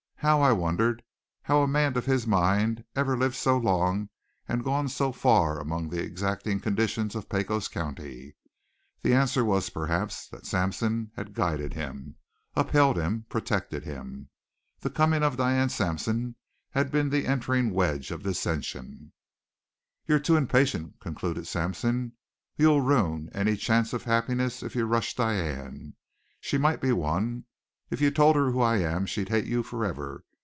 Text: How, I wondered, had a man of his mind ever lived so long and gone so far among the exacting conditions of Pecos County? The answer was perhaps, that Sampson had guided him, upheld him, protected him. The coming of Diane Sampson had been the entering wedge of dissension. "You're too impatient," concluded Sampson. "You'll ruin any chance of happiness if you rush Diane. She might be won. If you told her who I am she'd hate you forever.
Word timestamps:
How, 0.23 0.39
I 0.43 0.51
wondered, 0.51 1.01
had 1.41 1.55
a 1.55 1.67
man 1.67 1.97
of 1.97 2.05
his 2.05 2.27
mind 2.27 2.83
ever 2.95 3.17
lived 3.17 3.33
so 3.35 3.57
long 3.57 4.09
and 4.47 4.63
gone 4.63 4.87
so 4.87 5.11
far 5.11 5.59
among 5.59 5.89
the 5.89 5.99
exacting 5.99 6.59
conditions 6.59 7.15
of 7.15 7.27
Pecos 7.27 7.67
County? 7.67 8.35
The 9.01 9.15
answer 9.15 9.43
was 9.43 9.71
perhaps, 9.71 10.27
that 10.27 10.45
Sampson 10.45 11.09
had 11.15 11.33
guided 11.33 11.73
him, 11.73 12.17
upheld 12.55 12.97
him, 12.97 13.25
protected 13.29 13.83
him. 13.83 14.29
The 14.81 14.91
coming 14.91 15.23
of 15.23 15.37
Diane 15.37 15.69
Sampson 15.69 16.35
had 16.69 16.91
been 16.91 17.09
the 17.09 17.25
entering 17.25 17.71
wedge 17.71 18.11
of 18.11 18.21
dissension. 18.21 19.13
"You're 20.05 20.19
too 20.19 20.35
impatient," 20.35 20.99
concluded 20.99 21.47
Sampson. 21.47 22.11
"You'll 22.55 22.81
ruin 22.81 23.31
any 23.33 23.57
chance 23.57 23.91
of 23.91 24.03
happiness 24.03 24.61
if 24.61 24.75
you 24.75 24.85
rush 24.85 25.15
Diane. 25.15 25.95
She 26.39 26.59
might 26.59 26.79
be 26.79 26.91
won. 26.91 27.45
If 27.89 27.99
you 27.99 28.09
told 28.09 28.37
her 28.37 28.51
who 28.51 28.61
I 28.61 28.77
am 28.77 29.05
she'd 29.05 29.27
hate 29.27 29.43
you 29.43 29.63
forever. 29.63 30.23